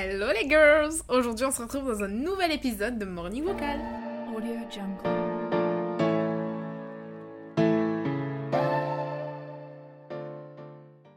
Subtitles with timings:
[0.00, 3.80] Hello les girls Aujourd'hui on se retrouve dans un nouvel épisode de Morning Vocal.
[4.32, 5.02] Audio Jungle.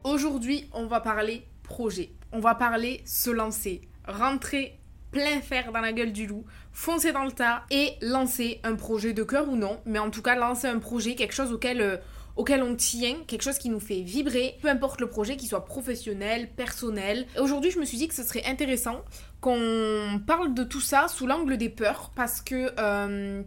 [0.04, 2.10] Aujourd'hui on va parler projet.
[2.32, 4.80] On va parler se lancer, rentrer
[5.12, 9.14] plein fer dans la gueule du loup, foncer dans le tas et lancer un projet
[9.14, 11.98] de cœur ou non, mais en tout cas lancer un projet, quelque chose auquel, euh,
[12.36, 15.66] auquel on tient, quelque chose qui nous fait vibrer, peu importe le projet, qu'il soit
[15.66, 17.26] professionnel, personnel.
[17.40, 19.02] Aujourd'hui, je me suis dit que ce serait intéressant
[19.40, 23.44] qu'on parle de tout ça sous l'angle des peurs, parce que euh,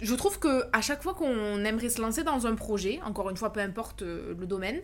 [0.00, 3.36] je trouve que à chaque fois qu'on aimerait se lancer dans un projet, encore une
[3.36, 4.80] fois, peu importe euh, le domaine,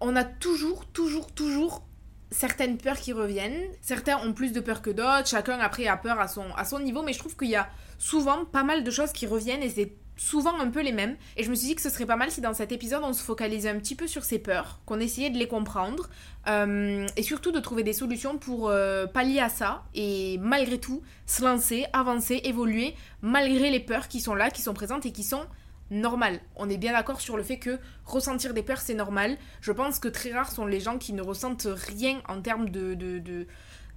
[0.00, 1.82] on a toujours, toujours, toujours
[2.30, 3.70] certaines peurs qui reviennent.
[3.80, 6.80] Certains ont plus de peur que d'autres, chacun après a peur à son, à son
[6.80, 7.68] niveau, mais je trouve qu'il y a
[7.98, 11.16] souvent pas mal de choses qui reviennent et c'est souvent un peu les mêmes.
[11.36, 13.12] Et je me suis dit que ce serait pas mal si dans cet épisode on
[13.12, 16.08] se focalisait un petit peu sur ces peurs, qu'on essayait de les comprendre
[16.48, 21.02] euh, et surtout de trouver des solutions pour euh, pallier à ça et malgré tout
[21.26, 25.22] se lancer, avancer, évoluer malgré les peurs qui sont là, qui sont présentes et qui
[25.22, 25.44] sont
[25.90, 26.40] normal.
[26.56, 29.36] On est bien d'accord sur le fait que ressentir des peurs, c'est normal.
[29.60, 32.94] Je pense que très rares sont les gens qui ne ressentent rien en termes de-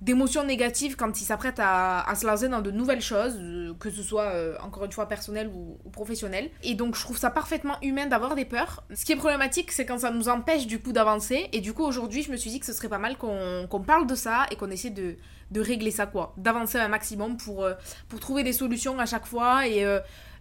[0.02, 4.02] d'émotions négatives quand ils s'apprêtent à, se lancer dans de nouvelles choses, euh, que ce
[4.02, 6.50] soit euh, encore une fois personnel ou, professionnel.
[6.64, 8.84] Et donc je trouve ça parfaitement humain d'avoir des peurs.
[8.94, 11.50] Ce qui est problématique, c'est quand ça nous empêche du coup d'avancer.
[11.52, 14.08] Et du coup aujourd'hui, je me suis dit que ce serait pas mal qu'on parle
[14.08, 15.18] de ça et qu'on essaie de,
[15.56, 17.74] régler ça quoi, d'avancer un maximum pour, euh,
[18.22, 19.86] trouver des solutions à chaque fois et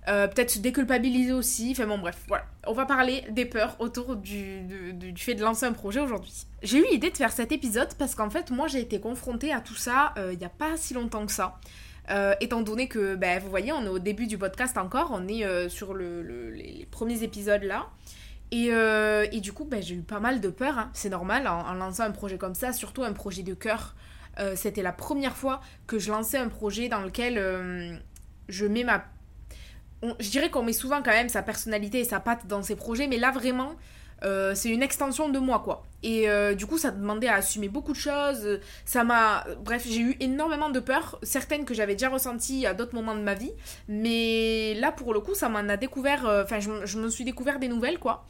[0.09, 1.71] euh, peut-être se déculpabiliser aussi.
[1.73, 2.47] Enfin bon, bref, voilà.
[2.67, 4.65] On va parler des peurs autour du,
[5.17, 6.47] fait de lancer un projet aujourd'hui.
[6.63, 9.61] J'ai eu l'idée de faire cet épisode parce qu'en fait, moi, j'ai été confrontée à
[9.61, 11.59] tout ça euh, il n'y a pas si longtemps que ça.
[12.11, 15.29] Euh, étant donné que, ben, vous voyez, on est au début du podcast encore, on
[15.29, 17.91] est sur le, le- les, premiers épisodes là.
[18.51, 20.91] Et, et du coup, ben, j'ai eu pas mal de peur, hein.
[20.95, 23.95] c'est normal, en, lançant un projet comme ça, surtout un projet de cœur.
[24.55, 28.01] C'était la première fois que je lançais un projet dans lequel
[28.49, 29.05] je mets ma
[30.03, 32.77] on- je dirais qu'on met souvent quand même sa personnalité et sa patte dans ses
[32.77, 33.73] projets, mais là vraiment,
[34.25, 35.85] euh, c'est une extension de moi quoi.
[36.03, 38.61] Et euh, du coup, ça demandait à assumer beaucoup de choses.
[38.85, 39.45] Ça m'a.
[39.65, 43.21] Bref, j'ai eu énormément de peurs, certaines que j'avais déjà ressenties à d'autres moments de
[43.21, 43.53] ma vie,
[43.89, 46.27] mais là pour le coup, ça m'en a découvert.
[46.27, 48.27] euh, Enfin, je, je me suis découvert des nouvelles quoi.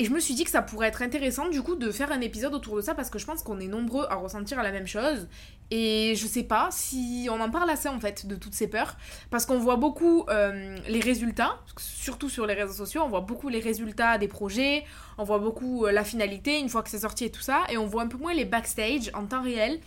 [0.00, 2.22] Et je me suis dit que ça pourrait être intéressant du coup de faire un
[2.22, 4.86] épisode autour de ça parce que je pense qu'on est nombreux à ressentir la même
[4.86, 5.28] chose.
[5.70, 8.96] Et je sais pas si on en parle assez en fait de toutes ces peurs.
[9.28, 13.50] Parce qu'on voit beaucoup euh, les résultats, surtout sur les réseaux sociaux, on voit beaucoup
[13.50, 14.86] les résultats des projets,
[15.18, 17.76] on voit beaucoup euh, la finalité une fois que c'est sorti et tout ça, et
[17.76, 19.80] on voit un peu moins les backstage en temps réel,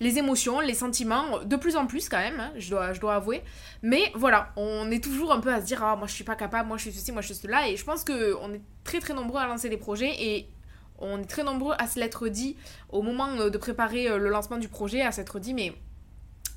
[0.00, 3.14] les émotions, les sentiments, de plus en plus quand même, hein, je, dois, je dois
[3.14, 3.42] avouer.
[3.82, 6.36] Mais voilà, on est toujours un peu à se dire, ah moi je suis pas
[6.36, 9.00] capable, moi je suis ceci, moi je suis cela, et je pense qu'on est très
[9.00, 10.50] très nombreux à lancer des projets, et
[10.98, 12.56] on est très nombreux à se l'être dit
[12.88, 15.72] au moment euh, de préparer euh, le lancement du projet, à s'être dit, mais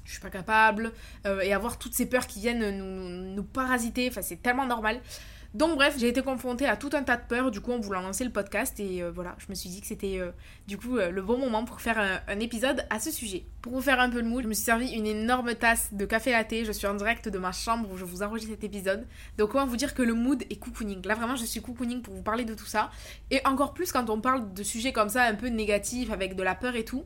[0.06, 0.92] je suis pas capable,
[1.26, 5.00] euh, et avoir toutes ces peurs qui viennent nous, nous parasiter, enfin c'est tellement normal.
[5.56, 8.02] Donc bref, j'ai été confrontée à tout un tas de peurs du coup en voulant
[8.02, 10.30] lancer le podcast et euh, voilà, je me suis dit que c'était euh,
[10.68, 11.98] du coup euh, le bon moment pour faire
[12.28, 13.46] un, épisode à ce sujet.
[13.64, 16.06] Pour vous faire un peu le mood, je me suis servi une énorme tasse de
[16.06, 19.08] café latte, je suis en direct de ma chambre où je vous enregistre cet épisode.
[19.40, 21.04] Donc comment vous dire que le mood est cocooning?
[21.08, 22.92] Là vraiment je suis cocooning pour vous parler de tout ça
[23.32, 26.44] et encore plus quand on parle de sujets comme ça un peu négatifs avec de
[26.44, 27.06] la peur et tout.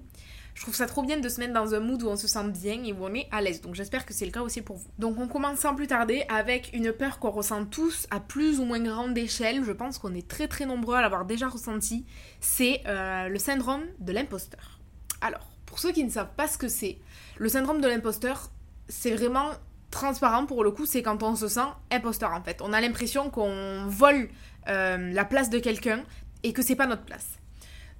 [0.53, 2.43] Je trouve ça trop bien de se mettre dans un mood où on se sent
[2.49, 3.61] bien et où on est à l'aise.
[3.61, 4.87] Donc j'espère que c'est le cas aussi pour vous.
[4.99, 8.65] Donc on commence sans plus tarder avec une peur qu'on ressent tous à plus ou
[8.65, 9.63] moins grande échelle.
[9.63, 12.05] Je pense qu'on est très très nombreux à l'avoir déjà ressenti.
[12.39, 14.79] C'est euh, le syndrome de l'imposteur.
[15.21, 16.99] Alors, pour ceux qui ne savent pas ce que c'est,
[17.37, 18.51] le syndrome de l'imposteur,
[18.87, 19.51] c'est vraiment
[19.89, 21.61] transparent pour le coup, c'est quand on se sent
[21.91, 22.61] imposteur en fait.
[22.61, 24.29] On a l'impression qu'on vole
[24.67, 26.03] euh, la place de quelqu'un
[26.43, 27.39] et que c'est pas notre place.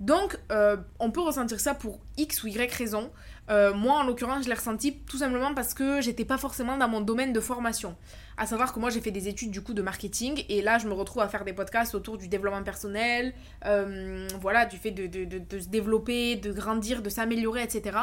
[0.04, 3.10] Donc, euh, on peut ressentir ça pour X ou Y raison.
[3.50, 6.90] Euh, moi, en l'occurrence, je l'ai ressenti tout simplement parce que j'étais pas forcément dans
[6.90, 7.96] mon domaine de formation.
[8.36, 10.88] À savoir que moi, j'ai fait des études du coup de marketing et là, je
[10.88, 13.34] me retrouve à faire des podcasts autour du développement personnel,
[13.66, 17.98] euh, voilà, du fait de, de, se développer, de grandir, de s'améliorer, etc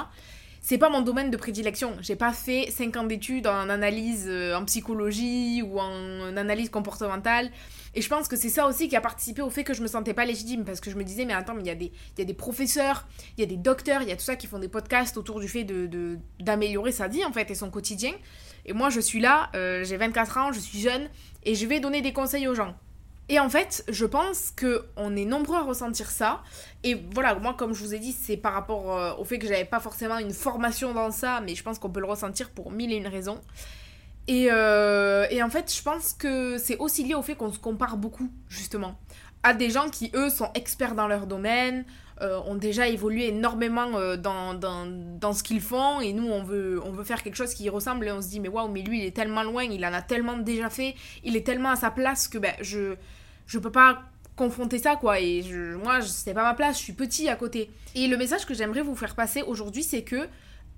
[0.62, 1.96] c'est pas mon domaine de prédilection.
[2.00, 7.50] J'ai pas fait 5 ans d'études en analyse euh, en psychologie ou en analyse comportementale.
[7.94, 9.88] Et je pense que c'est ça aussi qui a participé au fait que je me
[9.88, 10.64] sentais pas légitime.
[10.64, 12.34] Parce que je me disais, mais attends, mais il y, a des, y a des
[12.34, 15.16] professeurs, il y a des docteurs, il y a tout ça qui font des podcasts
[15.16, 18.12] autour du fait de, d'améliorer sa vie en fait et son quotidien.
[18.66, 21.08] Et moi je suis là, euh, j'ai 24 ans, je suis jeune
[21.44, 22.76] et je vais donner des conseils aux gens.
[23.30, 26.42] Et en fait, je pense que on est nombreux à ressentir ça.
[26.82, 29.46] Et voilà, moi, comme je vous ai dit, c'est par rapport euh, au fait que
[29.46, 32.72] j'avais pas forcément une formation dans ça, mais je pense qu'on peut le ressentir pour
[32.72, 33.40] mille et une raisons.
[34.26, 37.60] Et, euh, et en fait, je pense que c'est aussi lié au fait qu'on se
[37.60, 38.98] compare beaucoup, justement,
[39.44, 41.84] à des gens qui, eux, sont experts dans leur domaine,
[42.22, 46.80] euh, ont déjà évolué énormément dans, dans, dans, ce qu'ils font, et nous, on veut,
[46.84, 48.98] on veut faire quelque chose qui ressemble, et on se dit, mais waouh, mais lui,
[48.98, 51.92] il est tellement loin, il en a tellement déjà fait, il est tellement à sa
[51.92, 52.96] place que ben, je
[53.50, 54.02] je peux pas
[54.36, 57.68] confronter ça quoi et je, moi c'est pas ma place je suis petit à côté
[57.94, 60.28] et le message que j'aimerais vous faire passer aujourd'hui c'est que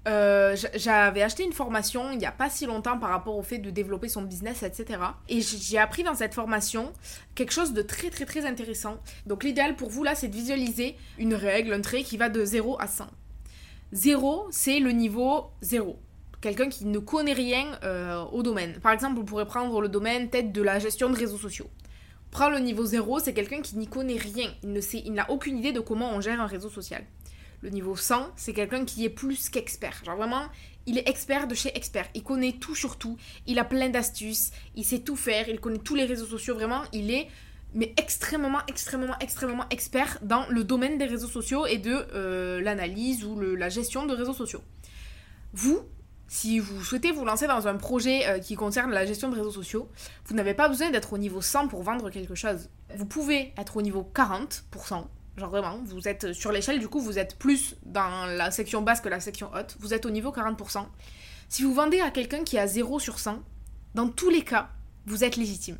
[0.08, 3.58] euh, j'avais acheté une formation il n'y a pas si longtemps par rapport au fait
[3.58, 5.00] de développer son business, etc.
[5.28, 6.92] Et j'ai appris dans cette formation
[7.36, 8.96] quelque chose de très très très intéressant.
[9.26, 12.44] Donc l'idéal pour vous là, c'est de visualiser une règle, un trait qui va de
[12.44, 13.06] 0 à 100.
[13.92, 15.96] 0, c'est le niveau 0.
[16.40, 18.80] Quelqu'un qui ne connaît rien euh, au domaine.
[18.80, 21.70] Par exemple, vous pourrez prendre le domaine tête de la gestion de réseaux sociaux.
[22.32, 24.50] Prends le niveau 0, c'est quelqu'un qui n'y connaît rien.
[24.62, 27.04] Il ne sait, il n'a aucune idée de comment on gère un réseau social.
[27.60, 30.02] Le niveau 100, c'est quelqu'un qui est plus qu'expert.
[30.02, 30.46] Genre vraiment,
[30.86, 32.06] il est expert de chez expert.
[32.14, 33.18] Il connaît tout sur tout.
[33.46, 34.50] Il a plein d'astuces.
[34.74, 35.50] Il sait tout faire.
[35.50, 36.54] Il connaît tous les réseaux sociaux.
[36.54, 37.28] Vraiment, il est
[37.74, 43.24] mais extrêmement, extrêmement, extrêmement expert dans le domaine des réseaux sociaux et de euh, l'analyse
[43.24, 44.62] ou la gestion de réseaux sociaux.
[45.52, 45.80] Vous,
[46.28, 49.50] si vous souhaitez vous lancer dans un projet euh, qui concerne la gestion de réseaux
[49.50, 49.88] sociaux,
[50.26, 52.68] vous n'avez pas besoin d'être au niveau 100 pour vendre quelque chose.
[52.96, 55.04] Vous pouvez être au niveau 40%,
[55.36, 59.00] genre vraiment, vous êtes sur l'échelle, du coup vous êtes plus dans la section basse
[59.00, 60.86] que la section haute, vous êtes au niveau 40%.
[61.48, 63.40] Si vous vendez à quelqu'un qui a 0 sur 100,
[63.94, 64.70] dans tous les cas,
[65.06, 65.78] vous êtes légitime.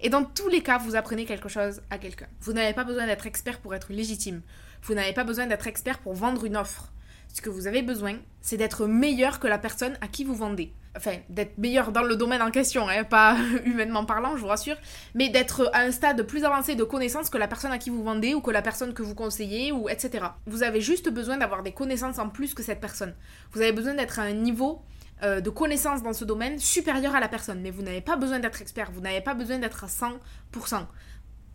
[0.00, 2.26] Et dans tous les cas, vous apprenez quelque chose à quelqu'un.
[2.40, 4.42] Vous n'avez pas besoin d'être expert pour être légitime.
[4.82, 6.92] Vous n'avez pas besoin d'être expert pour vendre une offre
[7.34, 10.72] ce que vous avez besoin, c'est d'être meilleur que la personne à qui vous vendez.
[10.96, 14.76] Enfin, d'être meilleur dans le domaine en question, hein, pas humainement parlant, je vous rassure,
[15.14, 18.04] mais d'être à un stade plus avancé de connaissance que la personne à qui vous
[18.04, 20.26] vendez ou que la personne que vous conseillez ou etc.
[20.46, 23.14] Vous avez juste besoin d'avoir des connaissances en plus que cette personne.
[23.50, 24.82] Vous avez besoin d'être à un niveau
[25.24, 28.38] euh, de connaissance dans ce domaine supérieur à la personne, mais vous n'avez pas besoin
[28.38, 30.86] d'être expert, vous n'avez pas besoin d'être à 100%.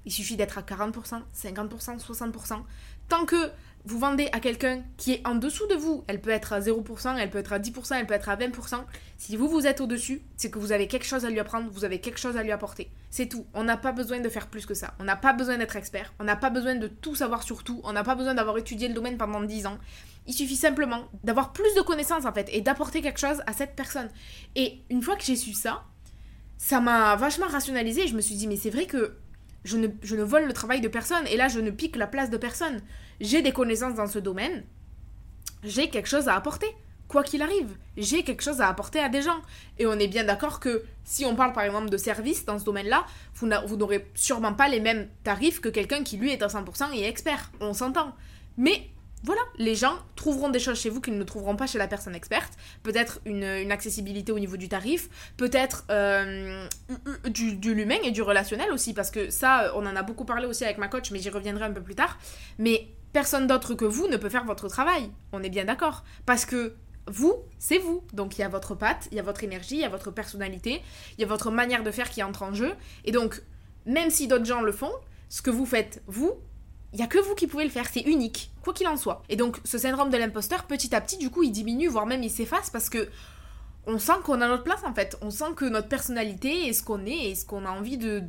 [0.06, 2.62] Il suffit d'être à 40%, 50%, 60%.
[3.08, 3.52] Tant que
[3.86, 7.18] vous vendez à quelqu'un qui est en dessous de vous, elle peut être à 0%,
[7.18, 8.84] elle peut être à 10%, elle peut être à 20%.
[9.18, 11.86] Si vous, vous êtes au-dessus, c'est que vous avez quelque chose à lui apprendre, vous
[11.86, 12.92] avez quelque chose à lui apporter.
[13.10, 13.46] C'est tout.
[13.54, 14.94] On n'a pas besoin de faire plus que ça.
[15.00, 16.14] On n'a pas besoin d'être expert.
[16.20, 17.82] On n'a pas besoin de tout savoir sur tout.
[17.84, 19.78] On n'a pas besoin d'avoir étudié le domaine pendant 10 ans.
[20.28, 23.76] Il suffit simplement d'avoir plus de connaissances en fait et d'apporter quelque chose à cette
[23.76, 24.10] personne.
[24.56, 25.86] Et une fois que j'ai su ça,
[26.58, 28.08] ça m'a vachement rationalisé.
[28.08, 29.18] Je me suis dit, mais c'est vrai que
[29.64, 32.08] je ne, je ne vole le travail de personne et là, je ne pique la
[32.08, 32.82] place de personne
[33.20, 34.64] j'ai des connaissances dans ce domaine,
[35.64, 36.68] j'ai quelque chose à apporter.
[37.08, 39.42] Quoi qu'il arrive, j'ai quelque chose à apporter à des gens.
[39.80, 42.66] Et on est bien d'accord que si on parle par exemple de services dans ce
[42.66, 43.48] domaine-là, vous
[43.78, 47.52] n'aurez sûrement pas les mêmes tarifs que quelqu'un qui lui est à 100% et expert.
[47.62, 48.14] On s'entend.
[48.58, 48.90] Mais
[49.24, 52.16] voilà, les gens trouveront des choses chez vous qu'ils ne trouveront pas chez la personne
[52.16, 52.54] experte.
[52.84, 56.66] Peut-être une, accessibilité au niveau du tarif, peut-être euh,
[57.30, 60.46] du, du l'humain et du relationnel aussi, parce que ça, on en a beaucoup parlé
[60.46, 62.18] aussi avec ma coach, mais j'y reviendrai un peu plus tard.
[62.58, 65.10] Mais personne d'autre que vous ne peut faire votre travail.
[65.32, 66.04] On est bien d'accord.
[66.26, 66.76] Parce que
[67.08, 68.04] vous, c'est vous.
[68.14, 70.12] Donc il y a votre patte, il y a votre énergie, il y a votre
[70.12, 70.82] personnalité,
[71.18, 72.74] il y a votre manière de faire qui entre en jeu.
[73.06, 73.42] Et donc,
[73.86, 74.92] même si d'autres gens le font,
[75.30, 76.34] ce que vous faites, vous,
[76.94, 79.24] il n'y a que vous qui pouvez le faire, c'est unique, quoi qu'il en soit.
[79.30, 82.24] Et donc ce syndrome de l'imposteur, petit à petit, du coup, il diminue, voire même
[82.24, 83.10] il s'efface parce que
[83.86, 85.18] on sent qu'on a notre place en fait.
[85.22, 88.20] On sent que notre personnalité est ce qu'on est et ce qu'on a envie de,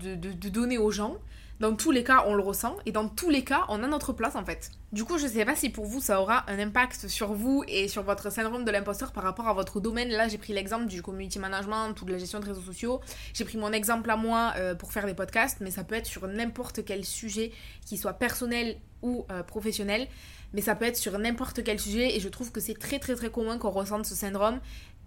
[0.48, 1.16] donner aux gens.
[1.60, 4.14] Dans tous les cas, on le ressent et dans tous les cas, on a notre
[4.14, 4.70] place en fait.
[4.92, 7.86] Du coup, je sais pas si pour vous ça aura un impact sur vous et
[7.86, 10.08] sur votre syndrome de l'imposteur par rapport à votre domaine.
[10.08, 13.02] Là, j'ai pris l'exemple du community management ou de la gestion de réseaux sociaux.
[13.34, 16.06] J'ai pris mon exemple à moi euh, pour faire des podcasts, mais ça peut être
[16.06, 17.52] sur n'importe quel sujet,
[17.84, 20.08] qui soit personnel ou euh, professionnel.
[20.54, 23.14] Mais ça peut être sur n'importe quel sujet et je trouve que c'est très très
[23.16, 24.60] très commun qu'on ressente ce syndrome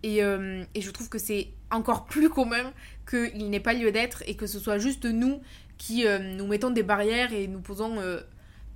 [0.06, 2.74] euh, et, je trouve que c'est encore plus commun
[3.10, 5.42] qu'il n'ait pas lieu d'être et que ce soit juste nous
[5.78, 8.22] qui euh, nous mettons des barrières et nous posons euh,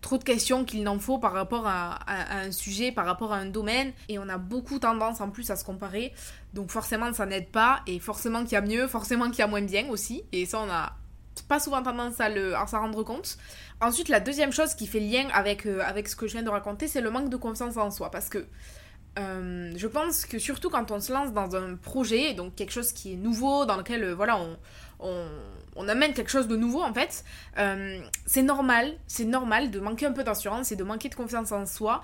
[0.01, 3.45] trop de questions qu'il n'en faut par rapport à, un sujet, par rapport à un
[3.45, 3.93] domaine.
[4.09, 6.13] Et on a beaucoup tendance en plus à se comparer.
[6.53, 9.47] Donc forcément ça n'aide pas et forcément qu'il y a mieux, forcément qu'il y a
[9.47, 10.23] moins bien aussi.
[10.31, 10.93] Et ça on a
[11.47, 13.37] pas souvent tendance à, le, s'en rendre compte.
[13.79, 16.87] Ensuite la deuxième chose qui fait lien avec, avec ce que je viens de raconter
[16.87, 18.11] c'est le manque de confiance en soi.
[18.11, 18.45] Parce que
[19.17, 22.91] euh, je pense que surtout quand on se lance dans un projet, donc quelque chose
[22.91, 24.39] qui est nouveau, dans lequel euh, voilà,
[24.99, 25.25] on,
[25.77, 27.23] on, amène quelque chose de nouveau en fait,
[27.57, 31.51] euh, c'est normal, c'est normal de manquer un peu d'assurance et de manquer de confiance
[31.51, 32.01] en soi.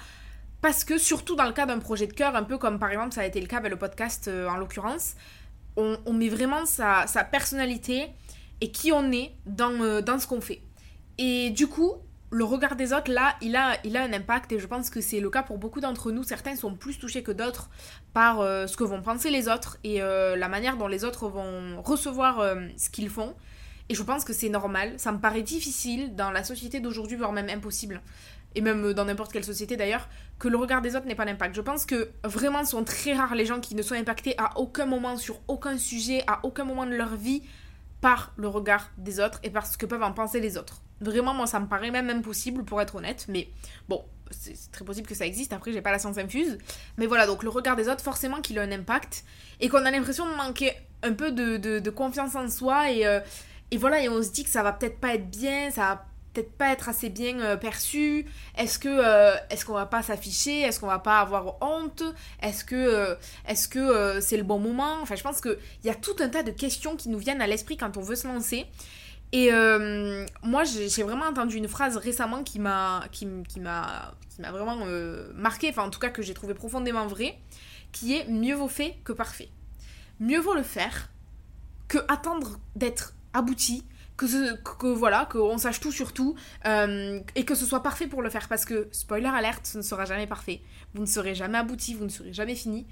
[0.62, 3.14] Parce que surtout dans le cas d'un projet de cœur, un peu comme par exemple
[3.14, 5.16] ça a été le cas avec le podcast en l'occurrence,
[5.76, 8.08] on, met vraiment sa, personnalité
[8.62, 10.62] et qui on est dans, dans ce qu'on fait.
[11.18, 11.96] Et du coup,
[12.34, 15.02] le regard des autres, là, il a, il a un impact et je pense que
[15.02, 16.24] c'est le cas pour beaucoup d'entre nous.
[16.24, 17.70] Certains sont plus touchés que d'autres
[18.14, 21.28] par euh, ce que vont penser les autres et euh, la manière dont les autres
[21.30, 23.36] vont recevoir euh, ce qu'ils font.
[23.90, 24.94] Et je pense que c'est normal.
[24.98, 28.02] Ça me paraît difficile dans la société d'aujourd'hui, voire même impossible,
[28.56, 30.08] et même dans n'importe quelle société d'ailleurs,
[30.40, 31.56] que le regard des autres n'ait pas d'impact.
[31.56, 34.86] Je pense que vraiment sont très rares les gens qui ne sont impactés à aucun
[34.86, 37.44] moment, sur aucun sujet, à aucun moment de leur vie,
[38.02, 40.82] par le regard des autres et par ce que peuvent en penser les autres.
[41.00, 43.50] Vraiment, moi, ça me paraît même impossible pour être honnête, mais
[43.88, 45.54] bon, c'est très possible que ça existe.
[45.54, 46.58] Après, j'ai pas la science infuse.
[46.98, 49.24] Mais voilà, donc le regard des autres, forcément qu'il a un impact
[49.60, 53.20] et qu'on a l'impression de manquer un peu de, confiance en soi et, euh,
[53.74, 56.06] et voilà, et on se dit que ça va peut-être pas être bien, ça va
[56.32, 60.62] peut-être pas être assez bien euh, perçu Est-ce que euh, est-ce qu'on va pas s'afficher?
[60.62, 62.04] Est-ce qu'on va pas avoir honte?
[62.44, 63.16] Est-ce que euh,
[63.48, 65.02] est-ce que c'est le bon moment?
[65.02, 67.42] Enfin, je pense que il y a tout un tas de questions qui nous viennent
[67.42, 68.68] à l'esprit quand on veut se lancer.
[69.32, 69.50] Et
[70.44, 74.86] moi, j'ai vraiment entendu une phrase récemment qui m'a qui m'a qui m'a vraiment
[75.34, 77.40] marqué, enfin en tout cas que j'ai trouvé profondément vrai,
[77.92, 79.50] qui est mieux vaut fait que parfait.
[80.20, 81.10] Mieux vaut le faire
[81.88, 83.84] que attendre d'être abouti
[84.18, 86.36] que, que voilà, qu'on sache tout sur tout,
[86.66, 88.48] euh, et que ce soit parfait pour le faire.
[88.48, 90.62] Parce que, spoiler alerte, ce ne sera jamais parfait.
[90.94, 92.86] Vous ne serez jamais abouti, vous ne serez jamais fini.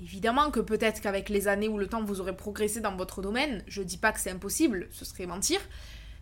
[0.00, 3.64] Évidemment que peut-être qu'avec les années ou le temps, vous aurez progressé dans votre domaine.
[3.66, 5.60] Je dis pas que c'est impossible, ce serait mentir.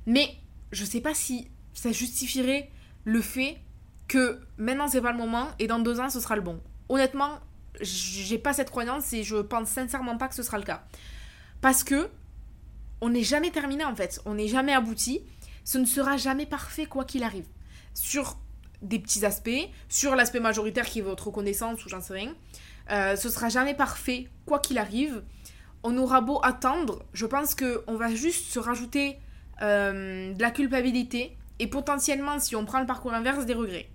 [0.07, 0.35] Mais
[0.73, 2.71] je sais pas si ça justifierait
[3.05, 3.59] le fait
[4.09, 6.61] que maintenant c'est pas le moment et dans deux ans ce sera le bon.
[6.89, 7.41] Honnêtement,
[7.81, 10.85] j'ai pas cette croyance et je pense sincèrement pas que ce sera le cas.
[11.61, 12.09] Parce que
[13.01, 15.21] on n'est jamais terminé en fait, on n'est jamais abouti,
[15.65, 17.47] ce ne sera jamais parfait quoi qu'il arrive.
[17.95, 18.39] Sur
[18.83, 22.35] des petits aspects, sur l'aspect majoritaire qui est votre connaissance ou j'en sais rien,
[22.91, 25.23] euh, ce sera jamais parfait quoi qu'il arrive.
[25.83, 29.19] On aura beau attendre, je pense qu'on va juste se rajouter
[29.63, 33.89] euh, de la culpabilité et potentiellement, si on prend le parcours inverse, des regrets.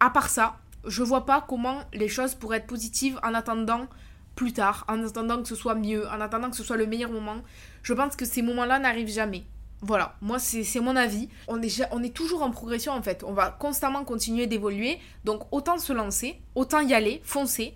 [0.00, 3.86] À part ça, je vois pas comment les choses pourraient être positives en attendant
[4.34, 7.10] plus tard, en attendant que ce soit mieux, en attendant que ce soit le meilleur
[7.10, 7.36] moment.
[7.82, 9.44] Je pense que ces moments-là n'arrivent jamais.
[9.80, 11.28] Voilà, moi c'est mon avis.
[11.46, 13.22] On est, on est toujours en progression en fait.
[13.22, 14.98] On va constamment continuer d'évoluer.
[15.24, 17.74] Donc autant se lancer, autant y aller, foncer.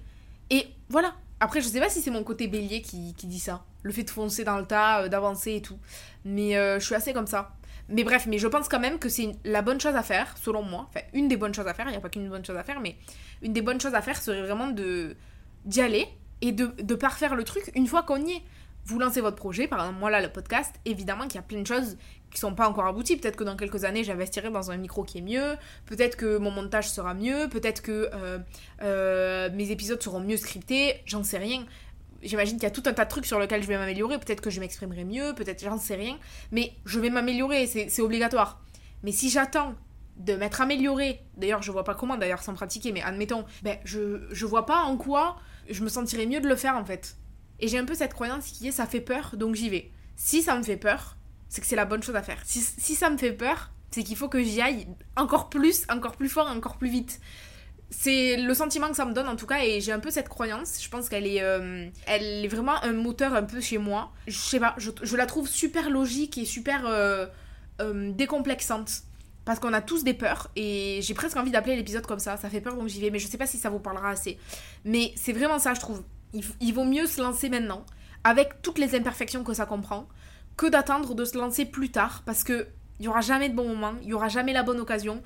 [0.51, 1.15] Et voilà.
[1.41, 3.63] Après, je sais pas si c'est mon côté bélier qui, dit ça.
[3.83, 5.79] Le fait de foncer dans le tas, euh, d'avancer et tout.
[6.25, 7.53] Mais euh, je suis assez comme ça.
[7.89, 10.63] Mais bref, mais je pense quand même que c'est la bonne chose à faire, selon
[10.63, 10.87] moi.
[10.89, 11.87] Enfin, une des bonnes choses à faire.
[11.89, 12.97] Il n'y a pas qu'une bonne chose à faire, mais
[13.43, 15.17] une des bonnes choses à faire serait vraiment de
[15.65, 16.07] d'y aller
[16.43, 18.43] et de, parfaire le truc une fois qu'on y est.
[18.85, 21.61] Vous lancez votre projet, par exemple moi là le podcast, évidemment qu'il y a plein
[21.61, 21.99] de choses
[22.31, 23.17] qui sont pas encore abouties.
[23.19, 26.51] Peut-être que dans quelques années j'investirai dans un micro qui est mieux, peut-être que mon
[26.51, 28.39] montage sera mieux, peut-être que euh,
[28.83, 31.67] euh, mes épisodes seront mieux scriptés, j'en sais rien.
[32.23, 34.41] J'imagine qu'il y a tout un tas de trucs sur lesquels je vais m'améliorer, peut-être
[34.41, 36.19] que je m'exprimerai mieux, peut-être j'en sais rien,
[36.51, 38.61] mais je vais m'améliorer, c'est obligatoire.
[39.03, 39.75] Mais si j'attends
[40.17, 44.27] de m'être amélioré, d'ailleurs je vois pas comment d'ailleurs sans pratiquer, mais admettons, ben je,
[44.33, 45.37] je vois pas en quoi
[45.71, 47.17] je me sentirais mieux de le faire en fait.
[47.61, 49.91] Et j'ai un peu cette croyance qui est ça fait peur, donc j'y vais.
[50.17, 51.17] Si ça me fait peur,
[51.49, 52.41] c'est que c'est la bonne chose à faire.
[52.45, 56.29] Si, ça me fait peur, c'est qu'il faut que j'y aille encore plus, encore plus
[56.29, 57.21] fort, encore plus vite.
[57.91, 60.29] c'est le sentiment que ça me donne en tout cas et j'ai un peu cette
[60.29, 60.83] croyance.
[60.83, 64.13] Je pense qu'elle est, euh, elle est vraiment un moteur un peu chez moi.
[64.27, 67.27] Je sais pas, je, la trouve super logique et super euh,
[67.81, 68.91] euh, décomplexante.
[69.49, 72.37] Parce qu'on a tous des peurs et j'ai presque envie d'appeler l'épisode comme ça.
[72.37, 74.37] Ça fait peur donc j'y vais, mais je sais pas si ça vous parlera assez.
[74.85, 76.03] Mais c'est vraiment ça, je trouve.
[76.35, 77.87] Il, vaut mieux se lancer maintenant
[78.25, 80.07] avec toutes les imperfections que ça comprend
[80.59, 82.67] que d'attendre de se lancer plus tard parce que
[83.01, 85.23] il y aura jamais de bon moment, il y aura jamais la bonne occasion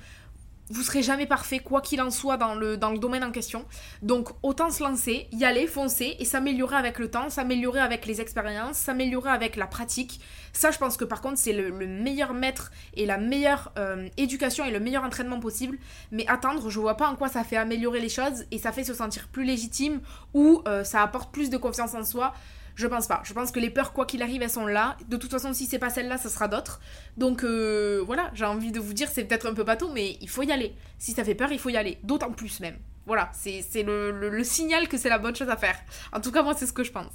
[0.70, 3.64] vous serez jamais parfait, quoi qu'il en soit dans le, dans le domaine en question.
[4.00, 8.20] Donc autant se lancer, y aller, foncer et s'améliorer avec le temps, s'améliorer avec les
[8.20, 10.20] expériences, s'améliorer avec la pratique.
[10.52, 14.64] Ça, je pense que par contre, c'est le, meilleur maître et la meilleure euh, éducation
[14.64, 15.78] et le meilleur entraînement possible.
[16.10, 18.84] Mais attendre, je vois pas en quoi ça fait améliorer les choses et ça fait
[18.84, 20.00] se sentir plus légitime
[20.34, 22.34] ou euh, ça apporte plus de confiance en soi.
[22.74, 23.22] Je pense pas.
[23.24, 24.96] Je pense que les peurs, quoi qu'il arrive, elles sont là.
[25.08, 26.80] De toute façon, si c'est pas celle-là, ce sera d'autres.
[27.16, 30.28] Donc euh, voilà, j'ai envie de vous dire, c'est peut-être un peu bateau, mais il
[30.28, 30.74] faut y aller.
[30.98, 31.98] Si ça fait peur, il faut y aller.
[32.02, 32.76] D'autant plus même.
[33.06, 35.76] Voilà, c'est le, signal que c'est la bonne chose à faire.
[36.12, 37.12] En tout cas, moi, c'est ce que je pense.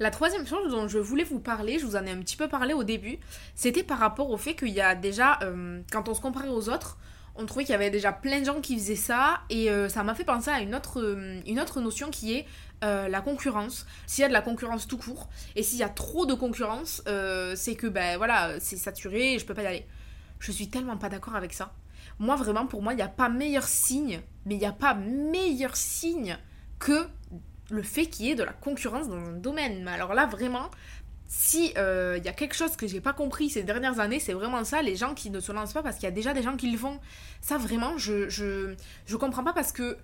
[0.00, 2.48] La troisième chose dont je voulais vous parler, je vous en ai un petit peu
[2.48, 3.18] parlé au début,
[3.54, 6.68] c'était par rapport au fait qu'il y a déjà, euh, quand on se comparait aux
[6.68, 6.98] autres,
[7.34, 10.02] on trouvait qu'il y avait déjà plein de gens qui faisaient ça et euh, ça
[10.02, 12.46] m'a fait penser à une autre, une autre notion qui est
[12.84, 15.88] euh, la concurrence, s'il y a de la concurrence tout court, et s'il y a
[15.88, 19.66] trop de concurrence, euh, c'est que ben voilà, c'est saturé et je peux pas y
[19.66, 19.86] aller.
[20.38, 21.72] Je suis tellement pas d'accord avec ça.
[22.18, 24.94] Moi vraiment, pour moi, il n'y a pas meilleur signe, mais il n'y a pas
[24.94, 26.38] meilleur signe
[26.78, 27.08] que
[27.70, 29.82] le fait qu'il y ait de la concurrence dans un domaine.
[29.84, 30.70] Mais alors là, vraiment,
[31.26, 34.32] si euh, il y a quelque chose que j'ai pas compris ces dernières années, c'est
[34.32, 36.42] vraiment ça, les gens qui ne se lancent pas parce qu'il y a déjà des
[36.42, 36.98] gens qui le font.
[37.40, 38.74] Ça vraiment, je, je,
[39.06, 39.98] je comprends pas parce que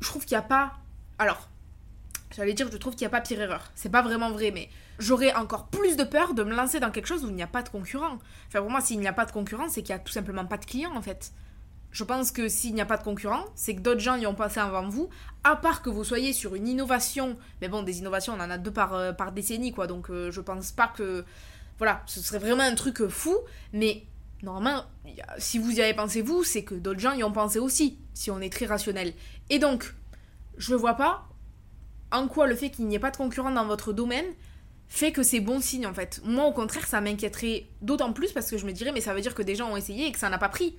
[0.00, 0.72] je trouve qu'il n'y a pas...
[1.18, 1.48] Alors,
[2.34, 3.70] J'allais dire, je trouve qu'il n'y a pas pire erreur.
[3.74, 4.68] C'est pas vraiment vrai, mais
[4.98, 7.48] j'aurais encore plus de peur de me lancer dans quelque chose où il n'y a
[7.48, 8.18] pas de concurrent.
[8.46, 10.44] Enfin, pour moi, s'il n'y a pas de concurrent, c'est qu'il n'y a tout simplement
[10.44, 11.32] pas de clients, en fait.
[11.90, 14.34] Je pense que s'il n'y a pas de concurrent, c'est que d'autres gens y ont
[14.34, 15.08] passé avant vous,
[15.42, 17.36] à part que vous soyez sur une innovation.
[17.60, 19.88] Mais bon, des innovations, on en a deux par, euh, par décennie, quoi.
[19.88, 21.24] Donc, euh, je pense pas que.
[21.78, 23.38] Voilà, ce serait vraiment un truc fou,
[23.72, 24.04] mais
[24.42, 24.84] normalement,
[25.38, 28.30] si vous y avez pensé vous, c'est que d'autres gens y ont pensé aussi, si
[28.30, 29.14] on est très rationnel.
[29.48, 29.94] Et donc,
[30.58, 31.29] je vois pas
[32.12, 34.26] en quoi le fait qu'il n'y ait pas de concurrent dans votre domaine
[34.88, 36.20] fait que c'est bon signe en fait.
[36.24, 39.20] Moi au contraire ça m'inquiéterait d'autant plus parce que je me dirais mais ça veut
[39.20, 40.76] dire que des gens ont essayé et que ça n'a pas pris.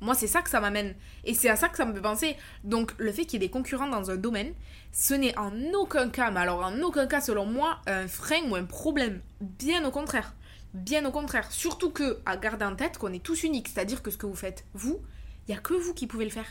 [0.00, 0.94] Moi c'est ça que ça m'amène
[1.24, 2.36] et c'est à ça que ça me fait penser.
[2.62, 4.52] Donc le fait qu'il y ait des concurrents dans un domaine,
[4.92, 8.54] ce n'est en aucun cas, mais alors en aucun cas selon moi, un frein ou
[8.54, 9.20] un problème.
[9.40, 10.34] Bien au contraire.
[10.74, 11.50] Bien au contraire.
[11.50, 13.68] Surtout que, à garder en tête qu'on est tous uniques.
[13.68, 15.00] C'est-à-dire que ce que vous faites, vous,
[15.46, 16.46] il n'y a que vous qui pouvez le faire.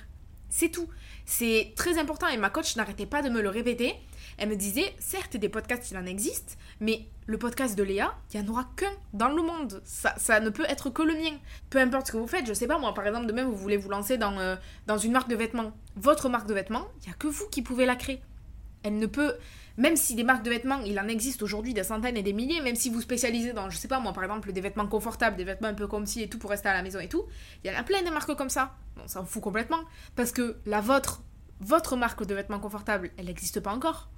[0.50, 0.88] C'est tout.
[1.26, 3.96] C'est très important et ma coach n'arrêtait pas de me le répéter.
[4.38, 8.40] Elle me disait, certes, des podcasts, il en existe, mais le podcast de Léa, il
[8.40, 9.82] n'y en aura qu'un dans le monde.
[9.84, 11.38] Ça, ça ne peut être que le mien.
[11.70, 13.78] Peu importe ce que vous faites, je sais pas, moi, par exemple, demain, vous voulez
[13.78, 14.56] vous lancer dans, euh,
[14.86, 15.72] dans une marque de vêtements.
[15.96, 18.22] Votre marque de vêtements, il n'y a que vous qui pouvez la créer.
[18.84, 19.34] Elle ne peut
[19.78, 22.62] même si des marques de vêtements, il en existe aujourd'hui des centaines et des milliers,
[22.62, 25.44] même si vous spécialisez dans, je sais pas moi, par exemple, des vêtements confortables, des
[25.44, 27.26] vêtements un peu comme si et tout pour rester à la maison et tout,
[27.64, 28.76] il y en a plein de marques comme ça.
[29.04, 29.80] On s'en fout complètement.
[30.16, 31.22] Parce que la vôtre,
[31.60, 34.10] votre marque de vêtements confortables, elle n'existe pas encore.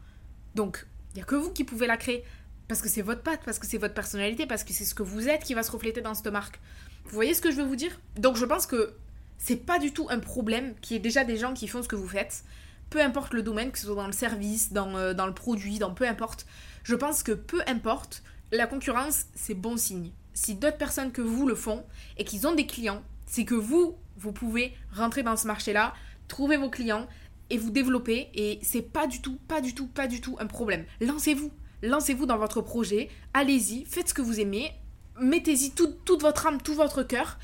[0.55, 2.23] Donc, il n'y a que vous qui pouvez la créer.
[2.69, 5.03] Parce que c'est votre patte, parce que c'est votre personnalité, parce que c'est ce que
[5.03, 6.61] vous êtes qui va se refléter dans cette marque.
[7.03, 7.99] Vous voyez ce que je veux vous dire?
[8.17, 8.93] Donc je pense que
[9.37, 11.87] c'est pas du tout un problème qu'il y ait déjà des gens qui font ce
[11.87, 12.43] que vous faites
[12.89, 15.79] peu importe le domaine, que ce soit dans le service, dans, euh, dans le produit,
[15.79, 16.45] dans peu importe,
[16.83, 20.11] je pense que peu importe, la concurrence, c'est bon signe.
[20.33, 21.85] Si d'autres personnes que vous le font
[22.17, 25.93] et qu'ils ont des clients, c'est que vous, vous pouvez rentrer dans ce marché-là,
[26.27, 27.07] trouver vos clients
[27.49, 30.47] et vous développer et c'est pas du tout, pas du tout, pas du tout un
[30.47, 30.85] problème.
[31.01, 31.51] Lancez-vous,
[31.83, 34.71] lancez-vous dans votre projet, allez-y, faites ce que vous aimez,
[35.19, 37.37] mettez-y toute votre âme, tout votre cœur,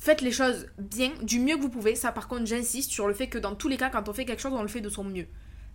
[0.00, 1.94] faites les choses bien, du mieux que vous pouvez.
[1.94, 4.24] Ça, par contre, j'insiste sur le fait que dans tous les cas, quand on fait
[4.24, 5.26] quelque chose, on le fait de son mieux.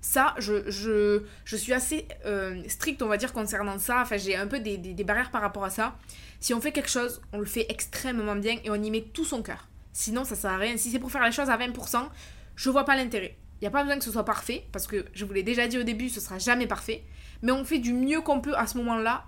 [0.02, 4.02] Ça, je, je, je suis assez euh, stricte, on va dire, concernant ça.
[4.02, 5.96] Enfin, j'ai un peu des, des, barrières par rapport à ça.
[6.40, 9.26] Si on fait quelque chose, on le fait extrêmement bien et on y met tout
[9.26, 9.68] son cœur.
[9.94, 10.76] Sinon, ça sert à rien.
[10.78, 12.08] Si c'est pour faire les choses à 20%,
[12.56, 13.38] je vois pas l'intérêt.
[13.62, 15.68] Il n'y a pas besoin que ce soit parfait, parce que je vous l'ai déjà
[15.68, 17.04] dit au début, ce sera jamais parfait.
[17.42, 19.26] Mais on fait du mieux qu'on peut à ce moment-là.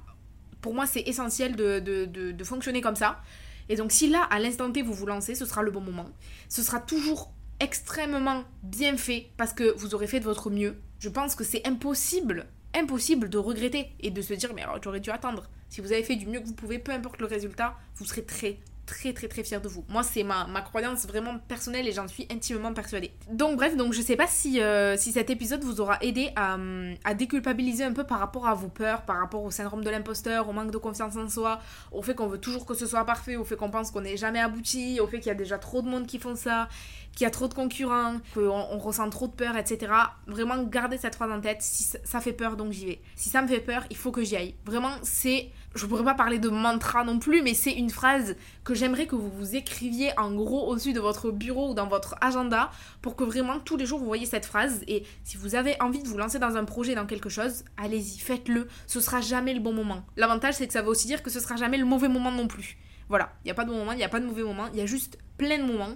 [0.62, 3.22] Pour moi, c'est essentiel de, de, de, de fonctionner comme ça.
[3.69, 6.10] Et donc si là, à l'instant T, vous vous lancez, ce sera le bon moment.
[6.49, 10.77] Ce sera toujours extrêmement bien fait parce que vous aurez fait de votre mieux.
[10.99, 15.10] Je pense que c'est impossible, impossible de regretter et de se dire mais j'aurais dû
[15.10, 15.49] attendre.
[15.69, 18.23] Si vous avez fait du mieux que vous pouvez, peu importe le résultat, vous serez
[18.23, 19.86] très très très très fière de vous.
[19.89, 23.12] Moi c'est ma, ma croyance vraiment personnelle et j'en suis intimement persuadée.
[23.30, 26.58] Donc bref, donc je sais pas si, euh, si cet épisode vous aura aidé à,
[27.04, 30.50] à, déculpabiliser un peu par rapport à vos peurs, par rapport au syndrome de l'imposteur,
[30.50, 31.60] au manque de confiance en soi,
[31.91, 34.17] au fait qu'on veut toujours que ce soit parfait, au fait qu'on pense qu'on n'est
[34.17, 36.69] jamais abouti, au fait qu'il y a déjà trop de monde qui font ça,
[37.17, 39.91] qu'il y a trop de concurrents, qu'on on ressent trop de peur, etc.
[40.27, 41.63] Vraiment, gardez cette phrase en tête.
[41.63, 43.01] Si ça fait peur, donc j'y vais.
[43.15, 44.53] Si ça me fait peur, il faut que j'y aille.
[44.65, 48.75] Vraiment, c'est je pourrais pas parler de mantra non plus, mais c'est une phrase que
[48.75, 52.69] j'aimerais que vous vous écriviez en gros au-dessus de votre bureau ou dans votre agenda
[53.01, 54.84] pour que vraiment tous les jours vous voyez cette phrase.
[54.88, 58.19] Et si vous avez envie de vous lancer dans un projet, dans quelque chose, allez-y,
[58.19, 58.67] faites-le.
[58.86, 60.06] Ce sera jamais le bon moment.
[60.17, 62.47] L'avantage, c'est que ça veut aussi dire que ce sera jamais le mauvais moment non
[62.47, 62.77] plus.
[63.10, 64.67] Voilà, il n'y a pas de bon moment, il n'y a pas de mauvais moment,
[64.71, 65.95] il y a juste plein de moments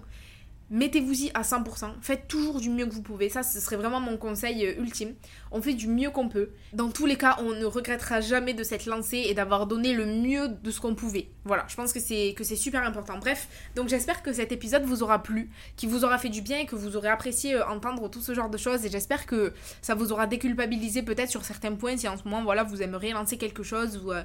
[0.71, 4.17] mettez-vous-y à 100%, faites toujours du mieux que vous pouvez, ça ce serait vraiment mon
[4.17, 5.13] conseil euh, ultime.
[5.51, 6.51] On fait du mieux qu'on peut.
[6.71, 10.05] Dans tous les cas, on ne regrettera jamais de s'être lancé et d'avoir donné le
[10.05, 11.27] mieux de ce qu'on pouvait.
[11.43, 13.17] Voilà, je pense que c'est super important.
[13.17, 16.60] Bref, donc j'espère que cet épisode vous aura plu, qu'il vous aura fait du bien
[16.60, 19.53] et que vous aurez apprécié euh, entendre tout ce genre de choses et j'espère que
[19.81, 23.12] ça vous aura déculpabilisé peut-être sur certains points si en ce moment voilà, vous aimeriez
[23.12, 24.23] lancer quelque chose ou euh,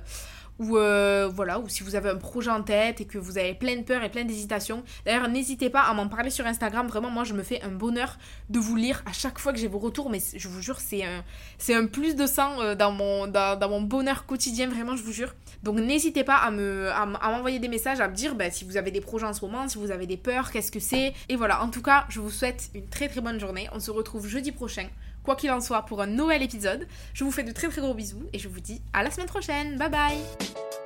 [0.58, 3.54] ou euh, voilà, ou si vous avez un projet en tête et que vous avez
[3.54, 4.82] plein de peur et plein d'hésitation.
[5.04, 6.86] D'ailleurs, n'hésitez pas à m'en parler sur Instagram.
[6.86, 9.68] Vraiment, moi, je me fais un bonheur de vous lire à chaque fois que j'ai
[9.68, 10.10] vos retours.
[10.10, 11.24] Mais je vous jure, c'est un,
[11.58, 14.68] c'est un plus de sang euh, dans mon, dans, mon bonheur quotidien.
[14.68, 15.34] Vraiment, je vous jure.
[15.62, 18.76] Donc, n'hésitez pas à me, à, m'envoyer des messages, à me dire bah, si vous
[18.76, 21.12] avez des projets en ce moment, si vous avez des peurs, qu'est-ce que c'est?
[21.28, 21.62] Et voilà.
[21.62, 23.68] En tout cas, je vous souhaite une très très bonne journée.
[23.72, 24.88] On se retrouve jeudi prochain
[25.26, 26.86] quoi qu'il en soit, pour un nouvel épisode.
[27.12, 29.26] Je vous fais de très très gros bisous et je vous dis à la semaine
[29.28, 29.76] prochaine.
[29.76, 30.85] Bye bye